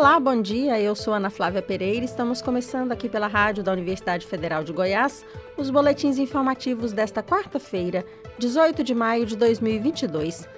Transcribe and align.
Olá, 0.00 0.18
bom 0.18 0.40
dia. 0.40 0.80
Eu 0.80 0.96
sou 0.96 1.12
Ana 1.12 1.28
Flávia 1.28 1.60
Pereira. 1.60 2.02
Estamos 2.02 2.40
começando 2.40 2.90
aqui 2.90 3.06
pela 3.06 3.26
rádio 3.26 3.62
da 3.62 3.70
Universidade 3.70 4.26
Federal 4.26 4.64
de 4.64 4.72
Goiás 4.72 5.26
os 5.58 5.68
boletins 5.68 6.16
informativos 6.16 6.90
desta 6.90 7.22
quarta-feira, 7.22 8.02
18 8.38 8.82
de 8.82 8.94
maio 8.94 9.26
de 9.26 9.36
2022. 9.36 10.48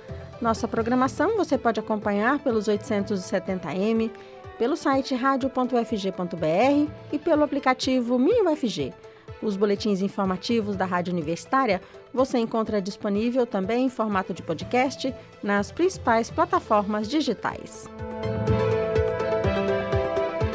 Nossa 0.41 0.69
programação 0.69 1.37
você 1.37 1.59
pode 1.59 1.81
acompanhar 1.81 2.39
pelos 2.39 2.67
870m, 2.69 4.13
pelo 4.57 4.77
site 4.77 5.13
radio.ufg.br 5.17 6.93
e 7.13 7.19
pelo 7.19 7.43
aplicativo 7.43 8.21
MinUFG. 8.21 8.95
Os 9.43 9.57
boletins 9.57 10.03
informativos 10.03 10.77
da 10.77 10.85
Rádio 10.85 11.13
Universitária 11.13 11.83
você 12.15 12.39
encontra 12.39 12.81
disponível 12.81 13.45
também 13.45 13.87
em 13.87 13.91
formato 13.91 14.33
de 14.33 14.41
podcast 14.41 15.13
nas 15.43 15.73
principais 15.73 16.31
plataformas 16.31 17.09
digitais. 17.09 17.91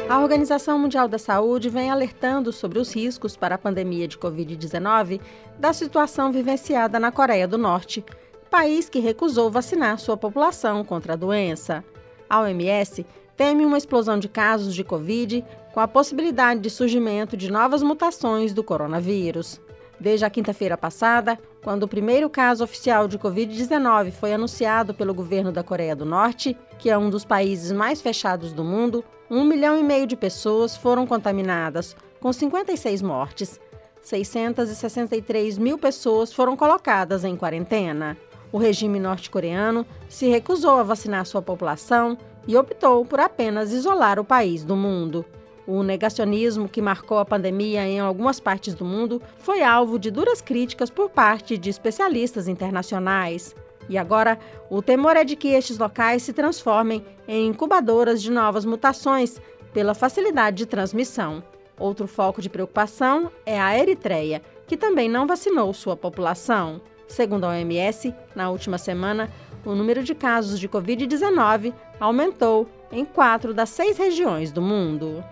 A 0.08 0.20
Organização 0.20 0.78
Mundial 0.78 1.06
da 1.06 1.18
Saúde 1.18 1.68
vem 1.68 1.90
alertando 1.90 2.50
sobre 2.50 2.78
os 2.78 2.94
riscos 2.94 3.36
para 3.36 3.56
a 3.56 3.58
pandemia 3.58 4.08
de 4.08 4.16
Covid-19 4.16 5.20
da 5.58 5.74
situação 5.74 6.32
vivenciada 6.32 6.98
na 6.98 7.12
Coreia 7.12 7.46
do 7.46 7.58
Norte, 7.58 8.02
país 8.50 8.88
que 8.88 9.00
recusou 9.00 9.50
vacinar 9.50 9.98
sua 9.98 10.16
população 10.16 10.82
contra 10.82 11.12
a 11.12 11.16
doença. 11.16 11.84
A 12.28 12.40
OMS 12.40 13.04
teme 13.36 13.66
uma 13.66 13.76
explosão 13.76 14.18
de 14.18 14.30
casos 14.30 14.74
de 14.74 14.82
Covid 14.82 15.44
com 15.74 15.80
a 15.80 15.86
possibilidade 15.86 16.60
de 16.60 16.70
surgimento 16.70 17.36
de 17.36 17.52
novas 17.52 17.82
mutações 17.82 18.54
do 18.54 18.64
coronavírus. 18.64 19.60
Desde 20.00 20.24
a 20.24 20.30
quinta-feira 20.30 20.76
passada, 20.76 21.36
quando 21.62 21.82
o 21.82 21.88
primeiro 21.88 22.30
caso 22.30 22.62
oficial 22.62 23.08
de 23.08 23.18
Covid-19 23.18 24.12
foi 24.12 24.32
anunciado 24.32 24.94
pelo 24.94 25.12
governo 25.12 25.50
da 25.50 25.64
Coreia 25.64 25.96
do 25.96 26.04
Norte, 26.04 26.56
que 26.78 26.88
é 26.88 26.96
um 26.96 27.10
dos 27.10 27.24
países 27.24 27.72
mais 27.72 28.00
fechados 28.00 28.52
do 28.52 28.62
mundo, 28.62 29.04
um 29.28 29.44
milhão 29.44 29.78
e 29.78 29.82
meio 29.82 30.06
de 30.06 30.16
pessoas 30.16 30.76
foram 30.76 31.06
contaminadas, 31.06 31.96
com 32.20 32.32
56 32.32 33.02
mortes. 33.02 33.60
663 34.00 35.58
mil 35.58 35.76
pessoas 35.76 36.32
foram 36.32 36.56
colocadas 36.56 37.24
em 37.24 37.36
quarentena. 37.36 38.16
O 38.50 38.56
regime 38.56 38.98
norte-coreano 38.98 39.84
se 40.08 40.28
recusou 40.28 40.78
a 40.78 40.82
vacinar 40.82 41.26
sua 41.26 41.42
população 41.42 42.16
e 42.46 42.56
optou 42.56 43.04
por 43.04 43.20
apenas 43.20 43.72
isolar 43.72 44.18
o 44.18 44.24
país 44.24 44.64
do 44.64 44.74
mundo. 44.74 45.24
O 45.70 45.82
negacionismo 45.82 46.66
que 46.66 46.80
marcou 46.80 47.18
a 47.18 47.26
pandemia 47.26 47.86
em 47.86 48.00
algumas 48.00 48.40
partes 48.40 48.72
do 48.72 48.86
mundo 48.86 49.20
foi 49.36 49.62
alvo 49.62 49.98
de 49.98 50.10
duras 50.10 50.40
críticas 50.40 50.88
por 50.88 51.10
parte 51.10 51.58
de 51.58 51.68
especialistas 51.68 52.48
internacionais. 52.48 53.54
E 53.86 53.98
agora, 53.98 54.38
o 54.70 54.80
temor 54.80 55.14
é 55.14 55.24
de 55.24 55.36
que 55.36 55.48
estes 55.48 55.76
locais 55.76 56.22
se 56.22 56.32
transformem 56.32 57.04
em 57.28 57.48
incubadoras 57.48 58.22
de 58.22 58.30
novas 58.30 58.64
mutações 58.64 59.42
pela 59.70 59.92
facilidade 59.92 60.56
de 60.56 60.64
transmissão. 60.64 61.42
Outro 61.78 62.06
foco 62.06 62.40
de 62.40 62.48
preocupação 62.48 63.30
é 63.44 63.60
a 63.60 63.78
Eritreia, 63.78 64.40
que 64.66 64.74
também 64.74 65.06
não 65.06 65.26
vacinou 65.26 65.74
sua 65.74 65.94
população. 65.94 66.80
Segundo 67.06 67.44
a 67.44 67.50
OMS, 67.50 68.14
na 68.34 68.48
última 68.48 68.78
semana, 68.78 69.28
o 69.66 69.74
número 69.74 70.02
de 70.02 70.14
casos 70.14 70.58
de 70.58 70.66
Covid-19 70.66 71.74
aumentou 72.00 72.66
em 72.90 73.04
quatro 73.04 73.52
das 73.52 73.68
seis 73.68 73.98
regiões 73.98 74.50
do 74.50 74.62
mundo. 74.62 75.22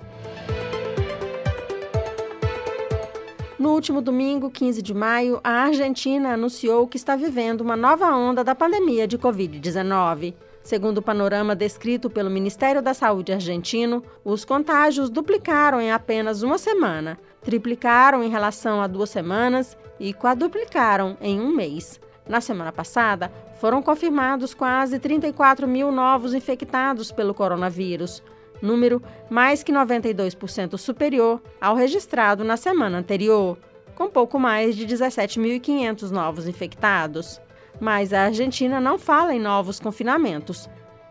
No 3.66 3.72
último 3.72 4.00
domingo, 4.00 4.48
15 4.48 4.80
de 4.80 4.94
maio, 4.94 5.40
a 5.42 5.64
Argentina 5.64 6.34
anunciou 6.34 6.86
que 6.86 6.96
está 6.96 7.16
vivendo 7.16 7.62
uma 7.62 7.74
nova 7.74 8.14
onda 8.14 8.44
da 8.44 8.54
pandemia 8.54 9.08
de 9.08 9.18
Covid-19. 9.18 10.34
Segundo 10.62 10.98
o 10.98 11.02
panorama 11.02 11.56
descrito 11.56 12.08
pelo 12.08 12.30
Ministério 12.30 12.80
da 12.80 12.94
Saúde 12.94 13.32
argentino, 13.32 14.04
os 14.24 14.44
contágios 14.44 15.10
duplicaram 15.10 15.80
em 15.80 15.90
apenas 15.90 16.44
uma 16.44 16.58
semana, 16.58 17.18
triplicaram 17.40 18.22
em 18.22 18.30
relação 18.30 18.80
a 18.80 18.86
duas 18.86 19.10
semanas 19.10 19.76
e 19.98 20.14
quadruplicaram 20.14 21.16
em 21.20 21.40
um 21.40 21.52
mês. 21.52 21.98
Na 22.28 22.40
semana 22.40 22.70
passada, 22.70 23.32
foram 23.60 23.82
confirmados 23.82 24.54
quase 24.54 25.00
34 25.00 25.66
mil 25.66 25.90
novos 25.90 26.34
infectados 26.34 27.10
pelo 27.10 27.34
coronavírus, 27.34 28.22
número 28.62 29.02
mais 29.28 29.62
que 29.62 29.72
92% 29.72 30.76
superior 30.78 31.42
ao 31.60 31.74
registrado 31.74 32.44
na 32.44 32.56
semana 32.56 32.98
anterior, 32.98 33.58
com 33.94 34.08
pouco 34.08 34.38
mais 34.38 34.76
de 34.76 34.86
17.500 34.86 36.10
novos 36.10 36.46
infectados. 36.46 37.40
Mas 37.80 38.12
a 38.12 38.22
Argentina 38.22 38.80
não 38.80 38.98
fala 38.98 39.34
em 39.34 39.40
novos 39.40 39.80
confinamentos. 39.80 40.68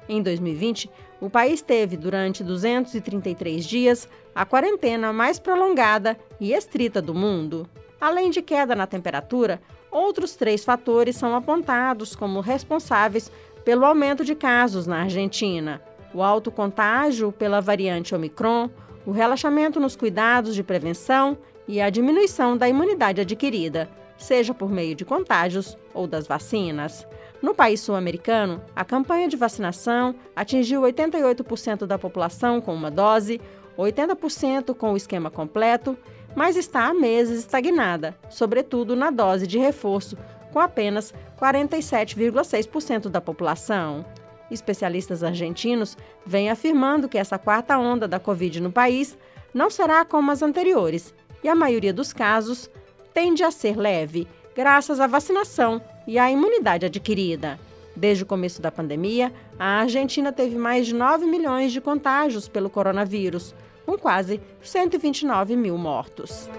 Em 0.07 0.21
2020, 0.21 0.89
o 1.19 1.29
país 1.29 1.61
teve, 1.61 1.97
durante 1.97 2.43
233 2.43 3.65
dias, 3.65 4.07
a 4.33 4.45
quarentena 4.45 5.13
mais 5.13 5.39
prolongada 5.39 6.17
e 6.39 6.53
estrita 6.53 7.01
do 7.01 7.13
mundo. 7.13 7.67
Além 7.99 8.29
de 8.29 8.41
queda 8.41 8.75
na 8.75 8.85
temperatura, 8.85 9.61
outros 9.89 10.35
três 10.35 10.63
fatores 10.63 11.15
são 11.15 11.35
apontados 11.35 12.15
como 12.15 12.41
responsáveis 12.41 13.31
pelo 13.63 13.85
aumento 13.85 14.23
de 14.23 14.35
casos 14.35 14.85
na 14.85 15.01
Argentina: 15.01 15.81
o 16.15 16.23
alto 16.23 16.49
contágio 16.49 17.29
pela 17.29 17.59
variante 17.59 18.15
Omicron, 18.15 18.69
o 19.05 19.11
relaxamento 19.11 19.81
nos 19.81 19.97
cuidados 19.97 20.55
de 20.55 20.63
prevenção 20.63 21.37
e 21.67 21.81
a 21.81 21.89
diminuição 21.89 22.55
da 22.55 22.69
imunidade 22.69 23.19
adquirida, 23.19 23.89
seja 24.17 24.53
por 24.53 24.71
meio 24.71 24.95
de 24.95 25.03
contágios 25.03 25.77
ou 25.93 26.07
das 26.07 26.25
vacinas. 26.25 27.05
No 27.41 27.53
país 27.53 27.81
sul-americano, 27.81 28.61
a 28.73 28.85
campanha 28.85 29.27
de 29.27 29.35
vacinação 29.35 30.15
atingiu 30.33 30.83
88% 30.83 31.85
da 31.85 31.99
população 31.99 32.61
com 32.61 32.73
uma 32.73 32.89
dose, 32.89 33.41
80% 33.77 34.73
com 34.73 34.93
o 34.93 34.97
esquema 34.97 35.29
completo, 35.29 35.97
mas 36.33 36.55
está 36.55 36.87
há 36.87 36.93
meses 36.93 37.39
estagnada, 37.39 38.17
sobretudo 38.29 38.95
na 38.95 39.11
dose 39.11 39.45
de 39.45 39.59
reforço, 39.59 40.17
com 40.53 40.61
apenas 40.61 41.13
47,6% 41.37 43.09
da 43.09 43.19
população. 43.19 44.05
Especialistas 44.49 45.23
argentinos 45.23 45.97
vêm 46.25 46.49
afirmando 46.49 47.09
que 47.09 47.17
essa 47.17 47.37
quarta 47.37 47.77
onda 47.77 48.07
da 48.07 48.19
Covid 48.19 48.61
no 48.61 48.71
país 48.71 49.17
não 49.53 49.69
será 49.69 50.05
como 50.05 50.31
as 50.31 50.41
anteriores 50.41 51.13
e 51.43 51.49
a 51.49 51.55
maioria 51.55 51.93
dos 51.93 52.11
casos 52.11 52.69
tende 53.13 53.43
a 53.43 53.51
ser 53.51 53.77
leve, 53.77 54.27
graças 54.55 54.99
à 54.99 55.07
vacinação 55.07 55.81
e 56.05 56.19
à 56.19 56.29
imunidade 56.29 56.85
adquirida. 56.85 57.59
Desde 57.95 58.23
o 58.23 58.27
começo 58.27 58.61
da 58.61 58.71
pandemia, 58.71 59.31
a 59.57 59.79
Argentina 59.79 60.31
teve 60.31 60.57
mais 60.57 60.87
de 60.87 60.93
9 60.93 61.25
milhões 61.25 61.71
de 61.71 61.79
contágios 61.79 62.49
pelo 62.49 62.69
coronavírus, 62.69 63.55
com 63.85 63.97
quase 63.97 64.41
129 64.61 65.55
mil 65.55 65.77
mortos. 65.77 66.49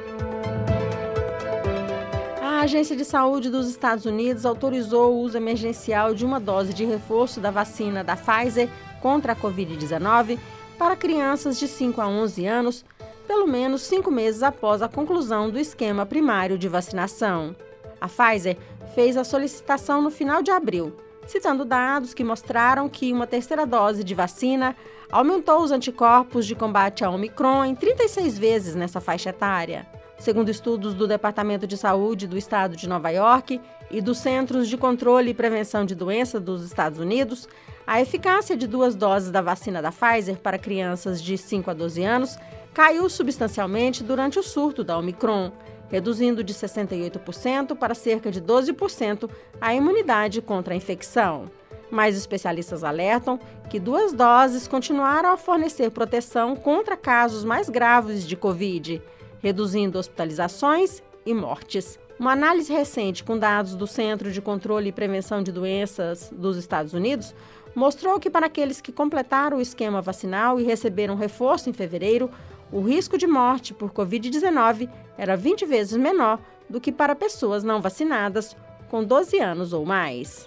A 2.56 2.60
Agência 2.60 2.96
de 2.96 3.04
Saúde 3.04 3.50
dos 3.50 3.68
Estados 3.68 4.06
Unidos 4.06 4.46
autorizou 4.46 5.12
o 5.12 5.20
uso 5.20 5.36
emergencial 5.36 6.14
de 6.14 6.24
uma 6.24 6.40
dose 6.40 6.72
de 6.72 6.86
reforço 6.86 7.38
da 7.38 7.50
vacina 7.50 8.02
da 8.02 8.16
Pfizer 8.16 8.70
contra 9.02 9.34
a 9.34 9.36
Covid-19 9.36 10.38
para 10.78 10.96
crianças 10.96 11.58
de 11.58 11.68
5 11.68 12.00
a 12.00 12.08
11 12.08 12.46
anos, 12.46 12.82
pelo 13.26 13.46
menos 13.46 13.82
cinco 13.82 14.10
meses 14.10 14.42
após 14.42 14.80
a 14.80 14.88
conclusão 14.88 15.50
do 15.50 15.58
esquema 15.58 16.06
primário 16.06 16.56
de 16.56 16.66
vacinação. 16.66 17.54
A 18.00 18.08
Pfizer 18.08 18.56
fez 18.94 19.18
a 19.18 19.22
solicitação 19.22 20.00
no 20.00 20.10
final 20.10 20.42
de 20.42 20.50
abril, 20.50 20.96
citando 21.26 21.62
dados 21.62 22.14
que 22.14 22.24
mostraram 22.24 22.88
que 22.88 23.12
uma 23.12 23.26
terceira 23.26 23.66
dose 23.66 24.02
de 24.02 24.14
vacina 24.14 24.74
aumentou 25.12 25.60
os 25.60 25.72
anticorpos 25.72 26.46
de 26.46 26.54
combate 26.54 27.04
à 27.04 27.10
Omicron 27.10 27.66
em 27.66 27.74
36 27.74 28.38
vezes 28.38 28.74
nessa 28.74 28.98
faixa 28.98 29.28
etária. 29.28 29.86
Segundo 30.18 30.48
estudos 30.48 30.94
do 30.94 31.06
Departamento 31.06 31.66
de 31.66 31.76
Saúde 31.76 32.26
do 32.26 32.38
Estado 32.38 32.74
de 32.74 32.88
Nova 32.88 33.10
York 33.10 33.60
e 33.90 34.00
dos 34.00 34.18
Centros 34.18 34.66
de 34.66 34.76
Controle 34.76 35.30
e 35.30 35.34
Prevenção 35.34 35.84
de 35.84 35.94
Doenças 35.94 36.42
dos 36.42 36.64
Estados 36.64 36.98
Unidos, 36.98 37.46
a 37.86 38.00
eficácia 38.00 38.56
de 38.56 38.66
duas 38.66 38.94
doses 38.94 39.30
da 39.30 39.42
vacina 39.42 39.82
da 39.82 39.92
Pfizer 39.92 40.38
para 40.38 40.58
crianças 40.58 41.22
de 41.22 41.36
5 41.36 41.70
a 41.70 41.74
12 41.74 42.02
anos 42.02 42.38
caiu 42.72 43.08
substancialmente 43.10 44.02
durante 44.02 44.38
o 44.38 44.42
surto 44.42 44.82
da 44.82 44.98
Omicron, 44.98 45.52
reduzindo 45.88 46.42
de 46.42 46.54
68% 46.54 47.76
para 47.76 47.94
cerca 47.94 48.30
de 48.30 48.40
12% 48.40 49.30
a 49.60 49.74
imunidade 49.74 50.40
contra 50.40 50.72
a 50.72 50.76
infecção. 50.76 51.44
Mas 51.90 52.16
especialistas 52.16 52.82
alertam 52.82 53.38
que 53.68 53.78
duas 53.78 54.12
doses 54.12 54.66
continuaram 54.66 55.30
a 55.30 55.36
fornecer 55.36 55.90
proteção 55.90 56.56
contra 56.56 56.96
casos 56.96 57.44
mais 57.44 57.68
graves 57.68 58.26
de 58.26 58.34
Covid 58.34 59.00
reduzindo 59.42 59.98
hospitalizações 59.98 61.02
e 61.24 61.34
mortes. 61.34 61.98
Uma 62.18 62.32
análise 62.32 62.72
recente 62.72 63.22
com 63.22 63.38
dados 63.38 63.74
do 63.74 63.86
Centro 63.86 64.32
de 64.32 64.40
Controle 64.40 64.88
e 64.88 64.92
Prevenção 64.92 65.42
de 65.42 65.52
Doenças 65.52 66.32
dos 66.34 66.56
Estados 66.56 66.94
Unidos 66.94 67.34
mostrou 67.74 68.18
que, 68.18 68.30
para 68.30 68.46
aqueles 68.46 68.80
que 68.80 68.90
completaram 68.90 69.58
o 69.58 69.60
esquema 69.60 70.00
vacinal 70.00 70.58
e 70.58 70.64
receberam 70.64 71.14
reforço 71.14 71.68
em 71.68 71.74
fevereiro, 71.74 72.30
o 72.72 72.80
risco 72.80 73.18
de 73.18 73.26
morte 73.26 73.74
por 73.74 73.92
Covid-19 73.92 74.88
era 75.18 75.36
20 75.36 75.66
vezes 75.66 75.96
menor 75.96 76.40
do 76.68 76.80
que 76.80 76.90
para 76.90 77.14
pessoas 77.14 77.62
não 77.62 77.80
vacinadas 77.80 78.56
com 78.88 79.04
12 79.04 79.38
anos 79.38 79.72
ou 79.72 79.84
mais. 79.84 80.46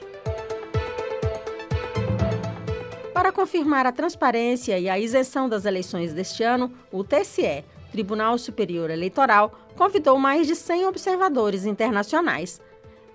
Para 3.13 3.31
confirmar 3.31 3.85
a 3.85 3.91
transparência 3.91 4.79
e 4.79 4.89
a 4.89 4.97
isenção 4.97 5.47
das 5.47 5.65
eleições 5.65 6.13
deste 6.13 6.41
ano, 6.41 6.71
o 6.91 7.03
TSE, 7.03 7.63
Tribunal 7.91 8.37
Superior 8.37 8.89
Eleitoral, 8.89 9.51
convidou 9.75 10.17
mais 10.17 10.47
de 10.47 10.55
100 10.55 10.85
observadores 10.85 11.65
internacionais. 11.65 12.61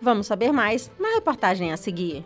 Vamos 0.00 0.26
saber 0.26 0.52
mais 0.52 0.90
na 0.98 1.14
reportagem 1.14 1.72
a 1.72 1.76
seguir. 1.76 2.24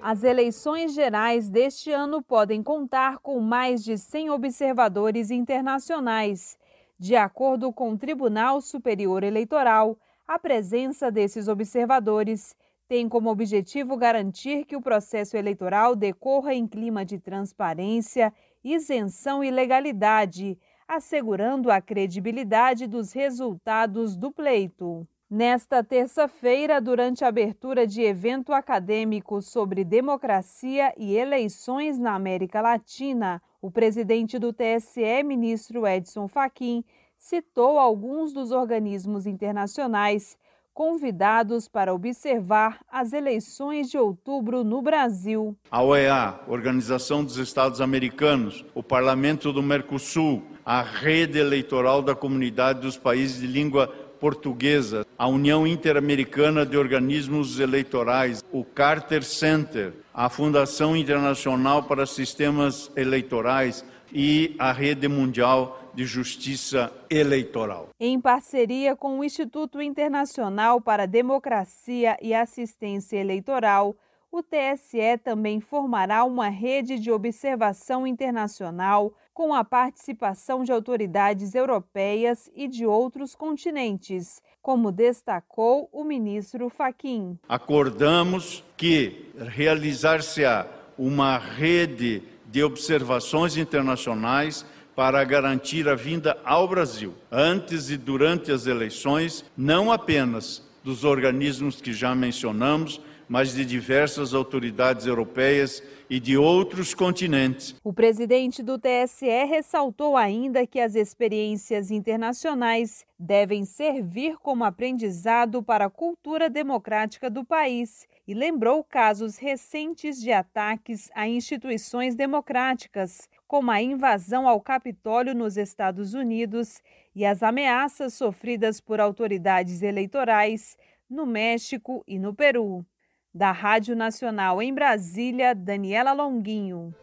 As 0.00 0.24
eleições 0.24 0.94
gerais 0.94 1.48
deste 1.48 1.92
ano 1.92 2.20
podem 2.20 2.62
contar 2.62 3.18
com 3.18 3.38
mais 3.38 3.84
de 3.84 3.96
100 3.96 4.30
observadores 4.30 5.30
internacionais. 5.30 6.58
De 6.98 7.14
acordo 7.14 7.72
com 7.72 7.92
o 7.92 7.98
Tribunal 7.98 8.60
Superior 8.60 9.22
Eleitoral, 9.22 9.96
a 10.26 10.38
presença 10.38 11.10
desses 11.10 11.46
observadores 11.46 12.56
tem 12.88 13.08
como 13.08 13.30
objetivo 13.30 13.96
garantir 13.96 14.64
que 14.64 14.76
o 14.76 14.82
processo 14.82 15.36
eleitoral 15.36 15.96
decorra 15.96 16.52
em 16.52 16.66
clima 16.66 17.04
de 17.04 17.18
transparência, 17.18 18.32
isenção 18.62 19.42
e 19.42 19.50
legalidade, 19.50 20.58
assegurando 20.94 21.70
a 21.70 21.80
credibilidade 21.80 22.86
dos 22.86 23.12
resultados 23.12 24.14
do 24.14 24.30
pleito. 24.30 25.06
Nesta 25.28 25.82
terça-feira, 25.82 26.78
durante 26.78 27.24
a 27.24 27.28
abertura 27.28 27.86
de 27.86 28.02
evento 28.02 28.52
acadêmico 28.52 29.40
sobre 29.40 29.84
democracia 29.84 30.92
e 30.98 31.16
eleições 31.16 31.98
na 31.98 32.14
América 32.14 32.60
Latina, 32.60 33.40
o 33.62 33.70
presidente 33.70 34.38
do 34.38 34.52
TSE, 34.52 35.22
ministro 35.24 35.86
Edson 35.86 36.28
Fachin, 36.28 36.84
citou 37.16 37.78
alguns 37.78 38.34
dos 38.34 38.50
organismos 38.50 39.26
internacionais 39.26 40.36
convidados 40.74 41.68
para 41.68 41.94
observar 41.94 42.80
as 42.90 43.14
eleições 43.14 43.90
de 43.90 43.96
outubro 43.96 44.62
no 44.64 44.82
Brasil. 44.82 45.56
A 45.70 45.82
OEA, 45.82 46.40
Organização 46.46 47.24
dos 47.24 47.38
Estados 47.38 47.80
Americanos, 47.80 48.64
o 48.74 48.82
Parlamento 48.82 49.52
do 49.52 49.62
Mercosul, 49.62 50.42
a 50.64 50.82
Rede 50.82 51.38
Eleitoral 51.38 52.02
da 52.02 52.14
Comunidade 52.14 52.80
dos 52.80 52.96
Países 52.96 53.40
de 53.40 53.46
Língua 53.46 53.88
Portuguesa, 54.20 55.04
a 55.18 55.26
União 55.26 55.66
Interamericana 55.66 56.64
de 56.64 56.76
Organismos 56.76 57.58
Eleitorais, 57.58 58.44
o 58.52 58.64
Carter 58.64 59.24
Center, 59.24 59.92
a 60.14 60.28
Fundação 60.28 60.96
Internacional 60.96 61.82
para 61.82 62.06
Sistemas 62.06 62.90
Eleitorais 62.94 63.84
e 64.12 64.54
a 64.58 64.70
Rede 64.70 65.08
Mundial 65.08 65.90
de 65.92 66.04
Justiça 66.04 66.92
Eleitoral. 67.10 67.88
Em 67.98 68.20
parceria 68.20 68.94
com 68.94 69.18
o 69.18 69.24
Instituto 69.24 69.82
Internacional 69.82 70.80
para 70.80 71.02
a 71.02 71.06
Democracia 71.06 72.16
e 72.22 72.32
Assistência 72.32 73.16
Eleitoral, 73.16 73.96
o 74.32 74.42
TSE 74.42 75.18
também 75.22 75.60
formará 75.60 76.24
uma 76.24 76.48
rede 76.48 76.98
de 76.98 77.12
observação 77.12 78.06
internacional 78.06 79.12
com 79.34 79.52
a 79.52 79.62
participação 79.62 80.64
de 80.64 80.72
autoridades 80.72 81.54
europeias 81.54 82.50
e 82.56 82.66
de 82.66 82.86
outros 82.86 83.34
continentes, 83.34 84.40
como 84.62 84.90
destacou 84.90 85.88
o 85.92 86.02
ministro 86.02 86.70
Faquim. 86.70 87.38
Acordamos 87.46 88.64
que 88.74 89.30
realizar-se-á 89.36 90.66
uma 90.96 91.36
rede 91.36 92.22
de 92.46 92.62
observações 92.62 93.58
internacionais 93.58 94.64
para 94.96 95.22
garantir 95.24 95.88
a 95.88 95.94
vinda 95.94 96.38
ao 96.42 96.66
Brasil, 96.66 97.14
antes 97.30 97.90
e 97.90 97.98
durante 97.98 98.50
as 98.50 98.66
eleições, 98.66 99.44
não 99.56 99.92
apenas 99.92 100.62
dos 100.82 101.04
organismos 101.04 101.80
que 101.80 101.92
já 101.92 102.14
mencionamos, 102.14 103.00
mas 103.32 103.54
de 103.54 103.64
diversas 103.64 104.34
autoridades 104.34 105.06
europeias 105.06 105.82
e 106.10 106.20
de 106.20 106.36
outros 106.36 106.92
continentes. 106.92 107.74
O 107.82 107.90
presidente 107.90 108.62
do 108.62 108.78
TSE 108.78 109.44
ressaltou 109.46 110.18
ainda 110.18 110.66
que 110.66 110.78
as 110.78 110.94
experiências 110.94 111.90
internacionais 111.90 113.06
devem 113.18 113.64
servir 113.64 114.36
como 114.36 114.64
aprendizado 114.64 115.62
para 115.62 115.86
a 115.86 115.90
cultura 115.90 116.50
democrática 116.50 117.30
do 117.30 117.42
país 117.42 118.06
e 118.28 118.34
lembrou 118.34 118.84
casos 118.84 119.38
recentes 119.38 120.20
de 120.20 120.30
ataques 120.30 121.10
a 121.14 121.26
instituições 121.26 122.14
democráticas, 122.14 123.30
como 123.48 123.70
a 123.70 123.80
invasão 123.80 124.46
ao 124.46 124.60
Capitólio 124.60 125.34
nos 125.34 125.56
Estados 125.56 126.12
Unidos 126.12 126.82
e 127.16 127.24
as 127.24 127.42
ameaças 127.42 128.12
sofridas 128.12 128.78
por 128.78 129.00
autoridades 129.00 129.80
eleitorais 129.80 130.76
no 131.08 131.24
México 131.24 132.04
e 132.06 132.18
no 132.18 132.34
Peru. 132.34 132.84
Da 133.34 133.50
Rádio 133.50 133.96
Nacional 133.96 134.60
em 134.60 134.74
Brasília, 134.74 135.54
Daniela 135.54 136.12
Longuinho. 136.12 136.94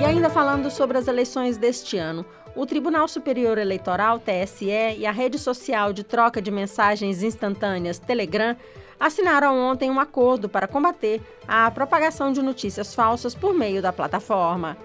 E 0.00 0.04
ainda 0.04 0.30
falando 0.30 0.70
sobre 0.70 0.96
as 0.96 1.08
eleições 1.08 1.56
deste 1.56 1.98
ano, 1.98 2.24
o 2.54 2.64
Tribunal 2.64 3.08
Superior 3.08 3.58
Eleitoral, 3.58 4.20
TSE, 4.20 4.96
e 4.96 5.04
a 5.04 5.10
rede 5.10 5.40
social 5.40 5.92
de 5.92 6.04
troca 6.04 6.40
de 6.40 6.52
mensagens 6.52 7.20
instantâneas 7.24 7.98
Telegram 7.98 8.56
assinaram 9.00 9.58
ontem 9.58 9.90
um 9.90 9.98
acordo 9.98 10.48
para 10.48 10.68
combater 10.68 11.20
a 11.48 11.68
propagação 11.68 12.32
de 12.32 12.40
notícias 12.40 12.94
falsas 12.94 13.34
por 13.34 13.52
meio 13.52 13.82
da 13.82 13.92
plataforma. 13.92 14.76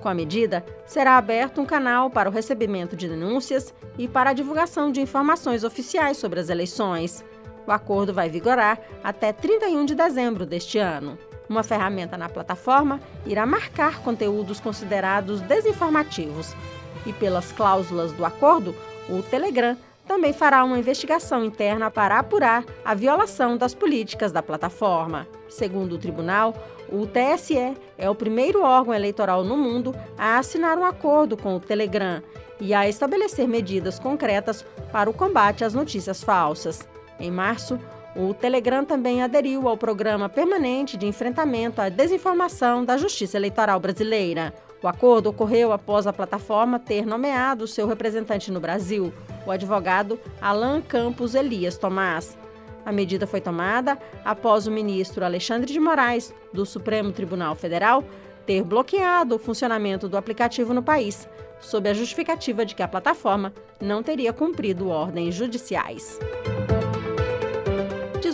Com 0.00 0.08
a 0.08 0.14
medida, 0.14 0.64
será 0.86 1.18
aberto 1.18 1.60
um 1.60 1.66
canal 1.66 2.08
para 2.08 2.30
o 2.30 2.32
recebimento 2.32 2.96
de 2.96 3.06
denúncias 3.06 3.74
e 3.98 4.08
para 4.08 4.30
a 4.30 4.32
divulgação 4.32 4.90
de 4.90 5.02
informações 5.02 5.62
oficiais 5.62 6.16
sobre 6.16 6.40
as 6.40 6.48
eleições. 6.48 7.22
O 7.68 7.70
acordo 7.70 8.14
vai 8.14 8.30
vigorar 8.30 8.80
até 9.04 9.30
31 9.30 9.84
de 9.84 9.94
dezembro 9.94 10.46
deste 10.46 10.78
ano. 10.78 11.18
Uma 11.46 11.62
ferramenta 11.62 12.16
na 12.16 12.26
plataforma 12.26 12.98
irá 13.26 13.44
marcar 13.44 14.00
conteúdos 14.00 14.58
considerados 14.58 15.42
desinformativos. 15.42 16.56
E 17.04 17.12
pelas 17.12 17.52
cláusulas 17.52 18.10
do 18.12 18.24
acordo, 18.24 18.74
o 19.06 19.20
Telegram 19.20 19.76
também 20.06 20.32
fará 20.32 20.64
uma 20.64 20.78
investigação 20.78 21.44
interna 21.44 21.90
para 21.90 22.18
apurar 22.18 22.64
a 22.82 22.94
violação 22.94 23.58
das 23.58 23.74
políticas 23.74 24.32
da 24.32 24.42
plataforma. 24.42 25.28
Segundo 25.46 25.96
o 25.96 25.98
tribunal, 25.98 26.54
o 26.90 27.06
TSE 27.06 27.76
é 27.98 28.08
o 28.08 28.14
primeiro 28.14 28.62
órgão 28.62 28.94
eleitoral 28.94 29.44
no 29.44 29.58
mundo 29.58 29.94
a 30.16 30.38
assinar 30.38 30.78
um 30.78 30.86
acordo 30.86 31.36
com 31.36 31.54
o 31.54 31.60
Telegram 31.60 32.22
e 32.58 32.72
a 32.72 32.88
estabelecer 32.88 33.46
medidas 33.46 33.98
concretas 33.98 34.64
para 34.90 35.10
o 35.10 35.12
combate 35.12 35.64
às 35.64 35.74
notícias 35.74 36.24
falsas. 36.24 36.88
Em 37.18 37.30
março, 37.30 37.78
o 38.16 38.32
Telegram 38.32 38.84
também 38.84 39.22
aderiu 39.22 39.68
ao 39.68 39.76
Programa 39.76 40.28
Permanente 40.28 40.96
de 40.96 41.06
Enfrentamento 41.06 41.80
à 41.80 41.88
Desinformação 41.88 42.84
da 42.84 42.96
Justiça 42.96 43.36
Eleitoral 43.36 43.78
Brasileira. 43.78 44.54
O 44.82 44.88
acordo 44.88 45.30
ocorreu 45.30 45.72
após 45.72 46.06
a 46.06 46.12
plataforma 46.12 46.78
ter 46.78 47.04
nomeado 47.04 47.66
seu 47.66 47.86
representante 47.86 48.50
no 48.50 48.60
Brasil, 48.60 49.12
o 49.44 49.50
advogado 49.50 50.18
Alain 50.40 50.80
Campos 50.80 51.34
Elias 51.34 51.76
Tomás. 51.76 52.38
A 52.86 52.92
medida 52.92 53.26
foi 53.26 53.40
tomada 53.40 53.98
após 54.24 54.66
o 54.66 54.70
ministro 54.70 55.24
Alexandre 55.24 55.72
de 55.72 55.80
Moraes, 55.80 56.32
do 56.52 56.64
Supremo 56.64 57.12
Tribunal 57.12 57.54
Federal, 57.54 58.04
ter 58.46 58.62
bloqueado 58.62 59.34
o 59.34 59.38
funcionamento 59.38 60.08
do 60.08 60.16
aplicativo 60.16 60.72
no 60.72 60.82
país, 60.82 61.28
sob 61.60 61.88
a 61.88 61.94
justificativa 61.94 62.64
de 62.64 62.74
que 62.74 62.82
a 62.82 62.88
plataforma 62.88 63.52
não 63.80 64.02
teria 64.02 64.32
cumprido 64.32 64.88
ordens 64.88 65.34
judiciais. 65.34 66.18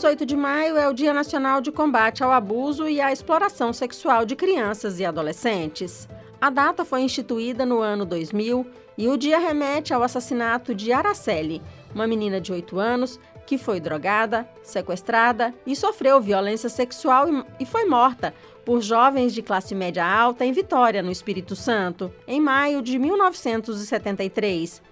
18 0.05 0.27
de 0.27 0.37
maio 0.37 0.77
é 0.77 0.87
o 0.87 0.93
Dia 0.93 1.15
Nacional 1.15 1.63
de 1.63 1.73
Combate 1.73 2.23
ao 2.23 2.31
Abuso 2.31 2.87
e 2.87 3.01
à 3.01 3.11
Exploração 3.11 3.73
Sexual 3.73 4.27
de 4.27 4.37
Crianças 4.37 5.01
e 5.01 5.05
Adolescentes. 5.07 6.07
A 6.39 6.51
data 6.51 6.85
foi 6.85 7.01
instituída 7.01 7.65
no 7.65 7.81
ano 7.81 8.05
2000 8.05 8.67
e 8.99 9.09
o 9.09 9.17
dia 9.17 9.39
remete 9.39 9.95
ao 9.95 10.03
assassinato 10.03 10.75
de 10.75 10.93
Araceli, 10.93 11.63
uma 11.95 12.07
menina 12.07 12.39
de 12.39 12.53
8 12.53 12.79
anos 12.79 13.19
que 13.47 13.57
foi 13.57 13.81
drogada, 13.81 14.47
sequestrada 14.63 15.55
e 15.67 15.75
sofreu 15.75 16.21
violência 16.21 16.69
sexual 16.69 17.27
e 17.59 17.65
foi 17.65 17.87
morta 17.87 18.35
por 18.63 18.83
jovens 18.83 19.33
de 19.33 19.41
classe 19.41 19.75
média 19.75 20.05
alta 20.05 20.45
em 20.45 20.53
Vitória, 20.53 21.03
no 21.03 21.11
Espírito 21.11 21.57
Santo, 21.57 22.13
em 22.29 22.43
maio 22.43 22.83
de 22.83 22.99
1973. 22.99 24.83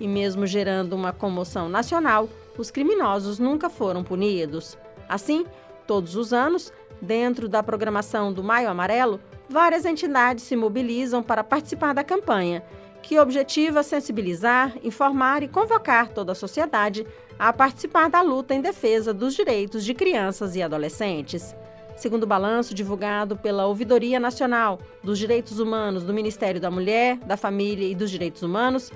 E 0.00 0.08
mesmo 0.08 0.46
gerando 0.46 0.94
uma 0.94 1.12
comoção 1.12 1.68
nacional, 1.68 2.26
os 2.60 2.70
criminosos 2.70 3.38
nunca 3.38 3.70
foram 3.70 4.04
punidos. 4.04 4.76
Assim, 5.08 5.46
todos 5.86 6.16
os 6.16 6.32
anos, 6.32 6.72
dentro 7.00 7.48
da 7.48 7.62
programação 7.62 8.32
do 8.32 8.42
Maio 8.42 8.68
Amarelo, 8.68 9.20
várias 9.48 9.84
entidades 9.84 10.44
se 10.44 10.56
mobilizam 10.56 11.22
para 11.22 11.44
participar 11.44 11.92
da 11.92 12.04
campanha, 12.04 12.62
que 13.02 13.18
objetiva 13.18 13.82
sensibilizar, 13.82 14.74
informar 14.82 15.42
e 15.42 15.48
convocar 15.48 16.08
toda 16.08 16.32
a 16.32 16.36
sociedade 16.36 17.06
a 17.38 17.52
participar 17.52 18.08
da 18.08 18.22
luta 18.22 18.54
em 18.54 18.60
defesa 18.60 19.12
dos 19.12 19.34
direitos 19.34 19.84
de 19.84 19.94
crianças 19.94 20.54
e 20.54 20.62
adolescentes. 20.62 21.54
Segundo 21.96 22.22
o 22.22 22.26
balanço 22.26 22.74
divulgado 22.74 23.36
pela 23.36 23.66
Ouvidoria 23.66 24.18
Nacional 24.18 24.78
dos 25.02 25.18
Direitos 25.18 25.58
Humanos 25.58 26.04
do 26.04 26.14
Ministério 26.14 26.60
da 26.60 26.70
Mulher, 26.70 27.18
da 27.18 27.36
Família 27.36 27.86
e 27.86 27.94
dos 27.94 28.10
Direitos 28.10 28.42
Humanos, 28.42 28.90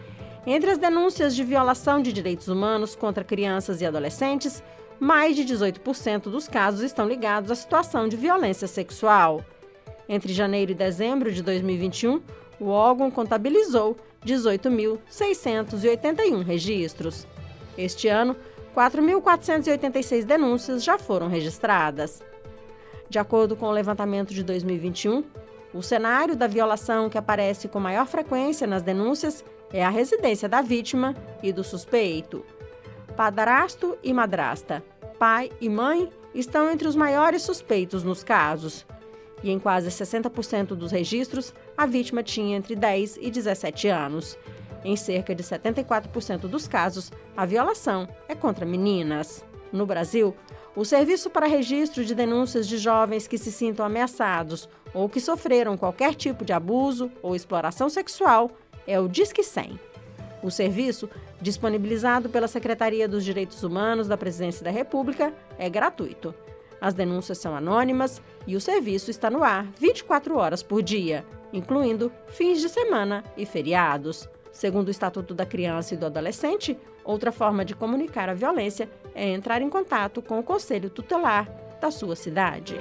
entre 0.47 0.71
as 0.71 0.79
denúncias 0.79 1.35
de 1.35 1.43
violação 1.43 2.01
de 2.01 2.13
direitos 2.13 2.47
humanos 2.49 2.95
contra 2.95 3.25
crianças 3.25 3.81
e 3.81 3.87
adolescentes, 3.87 4.63
mais 5.01 5.35
de 5.35 5.45
18% 5.45 6.31
dos 6.31 6.47
casos 6.47 6.83
estão 6.83 7.09
ligados 7.09 7.51
à 7.51 7.55
situação 7.55 8.07
de 8.09 8.17
violência 8.17 8.69
sexual. 8.69 9.43
Entre 10.09 10.33
janeiro 10.33 10.71
e 10.71 10.75
dezembro 10.75 11.33
de 11.33 11.43
2021, 11.43 12.23
o 12.61 12.69
órgão 12.69 13.11
contabilizou 13.11 13.97
18.681 14.25 16.45
registros. 16.45 17.27
Este 17.77 18.07
ano, 18.09 18.37
4.486 18.75 20.25
denúncias 20.25 20.83
já 20.85 20.97
foram 20.97 21.29
registradas. 21.29 22.23
De 23.09 23.19
acordo 23.19 23.57
com 23.57 23.67
o 23.67 23.73
levantamento 23.73 24.33
de 24.33 24.43
2021, 24.43 25.23
o 25.75 25.83
cenário 25.83 26.37
da 26.37 26.47
violação 26.47 27.09
que 27.09 27.19
aparece 27.19 27.69
com 27.69 27.79
maior 27.79 28.07
frequência 28.07 28.67
nas 28.67 28.83
denúncias 28.83 29.45
é 29.73 29.85
a 29.85 29.91
residência 29.91 30.49
da 30.49 30.63
vítima 30.63 31.15
e 31.43 31.53
do 31.53 31.65
suspeito. 31.65 32.45
Padrasto 33.17 33.97
e 34.03 34.13
madrasta, 34.13 34.83
pai 35.19 35.51
e 35.61 35.69
mãe 35.69 36.09
estão 36.35 36.71
entre 36.71 36.87
os 36.87 36.95
maiores 36.95 37.43
suspeitos 37.43 38.05
nos 38.05 38.23
casos. 38.23 38.87
E 39.43 39.51
em 39.51 39.59
quase 39.59 39.89
60% 39.89 40.69
dos 40.69 40.93
registros, 40.93 41.53
a 41.77 41.87
vítima 41.87 42.23
tinha 42.23 42.57
entre 42.57 42.75
10 42.75 43.19
e 43.21 43.31
17 43.31 43.89
anos. 43.89 44.39
Em 44.85 44.97
cerca 44.97 45.35
de 45.35 45.43
74% 45.43 46.43
dos 46.43 46.69
casos, 46.69 47.13
a 47.37 47.45
violação 47.45 48.09
é 48.29 48.35
contra 48.35 48.65
meninas. 48.65 49.45
No 49.73 49.87
Brasil, 49.87 50.35
o 50.75 50.85
Serviço 50.85 51.31
para 51.31 51.47
Registro 51.47 52.05
de 52.05 52.15
Denúncias 52.15 52.69
de 52.69 52.79
Jovens 52.79 53.27
que 53.27 53.39
se 53.39 53.51
sintam 53.51 53.85
ameaçados 53.85 54.69
ou 54.93 55.09
que 55.09 55.21
sofreram 55.21 55.77
qualquer 55.77 56.15
tipo 56.15 56.45
de 56.45 56.53
abuso 56.53 57.11
ou 57.23 57.35
exploração 57.35 57.89
sexual 57.89 58.51
é 58.87 59.01
o 59.01 59.09
Disque 59.09 59.43
100. 59.43 59.79
O 60.43 60.51
serviço, 60.51 61.09
disponibilizado 61.41 62.29
pela 62.29 62.47
Secretaria 62.47 63.09
dos 63.09 63.25
Direitos 63.25 63.63
Humanos 63.63 64.07
da 64.07 64.17
Presidência 64.17 64.65
da 64.65 64.71
República, 64.71 65.33
é 65.59 65.69
gratuito. 65.69 66.35
As 66.81 66.95
denúncias 66.95 67.39
são 67.39 67.57
anônimas 67.57 68.23
e 68.47 68.55
o 68.55 68.61
serviço 68.61 69.11
está 69.11 69.31
no 69.31 69.43
ar 69.43 69.67
24 69.79 70.37
horas 70.37 70.63
por 70.63 70.83
dia, 70.83 71.25
incluindo 71.53 72.13
fins 72.29 72.61
de 72.61 72.69
semana 72.69 73.25
e 73.37 73.47
feriados. 73.47 74.29
Segundo 74.53 74.89
o 74.89 74.91
Estatuto 74.91 75.35
da 75.35 75.45
Criança 75.45 75.95
e 75.95 75.97
do 75.97 76.07
Adolescente, 76.07 76.79
outra 77.05 77.33
forma 77.33 77.65
de 77.65 77.75
comunicar 77.75 78.29
a 78.29 78.35
violência 78.35 78.89
é 79.17 79.31
entrar 79.31 79.63
em 79.63 79.71
contato 79.71 80.21
com 80.21 80.39
o 80.39 80.43
conselho 80.43 80.91
tutelar 80.91 81.49
da 81.81 81.91
sua 81.91 82.15
cidade. 82.15 82.77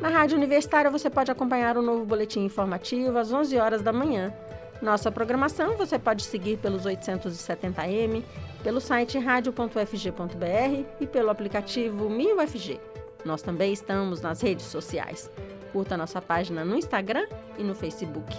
Na 0.00 0.08
Rádio 0.08 0.36
Universitária 0.36 0.90
você 0.90 1.10
pode 1.10 1.30
acompanhar 1.30 1.76
o 1.76 1.82
novo 1.82 2.04
boletim 2.04 2.44
informativo 2.44 3.18
às 3.18 3.32
11 3.32 3.58
horas 3.58 3.82
da 3.82 3.92
manhã. 3.92 4.32
Nossa 4.80 5.10
programação 5.10 5.76
você 5.76 5.98
pode 5.98 6.22
seguir 6.22 6.56
pelos 6.58 6.84
870m, 6.84 8.22
pelo 8.62 8.80
site 8.80 9.18
radio.fg.br 9.18 10.84
e 11.00 11.06
pelo 11.06 11.30
aplicativo 11.30 12.08
MinUFG. 12.08 12.80
Nós 13.24 13.42
também 13.42 13.72
estamos 13.72 14.20
nas 14.20 14.40
redes 14.40 14.66
sociais. 14.66 15.28
Curta 15.72 15.96
nossa 15.96 16.22
página 16.22 16.64
no 16.64 16.76
Instagram 16.76 17.26
e 17.58 17.64
no 17.64 17.74
Facebook. 17.74 18.32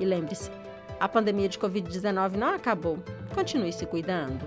E 0.00 0.04
lembre-se, 0.04 0.50
a 0.98 1.08
pandemia 1.08 1.48
de 1.48 1.58
Covid-19 1.58 2.36
não 2.36 2.54
acabou. 2.54 2.98
Continue 3.32 3.72
se 3.72 3.86
cuidando. 3.86 4.46